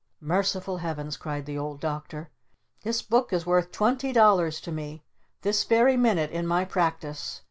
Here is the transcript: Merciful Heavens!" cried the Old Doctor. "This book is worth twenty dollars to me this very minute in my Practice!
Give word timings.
Merciful 0.19 0.77
Heavens!" 0.77 1.15
cried 1.15 1.45
the 1.45 1.59
Old 1.59 1.79
Doctor. 1.79 2.31
"This 2.81 3.03
book 3.03 3.31
is 3.31 3.45
worth 3.45 3.71
twenty 3.71 4.11
dollars 4.11 4.59
to 4.61 4.71
me 4.71 5.03
this 5.43 5.63
very 5.63 5.95
minute 5.95 6.31
in 6.31 6.47
my 6.47 6.65
Practice! 6.65 7.39